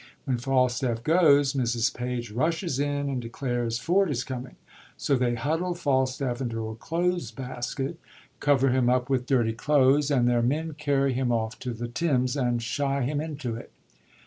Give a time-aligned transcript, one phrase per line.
[0.25, 1.93] When Falstafif goes, Mrs.
[1.93, 4.55] Page rushes in and declares Ford is coming;
[4.97, 7.99] so they huddle Falstafif into a clothes basket,
[8.39, 12.35] cover him up with dirty clothes, and their men carry him off to the Thames,
[12.35, 13.69] and shy him into it.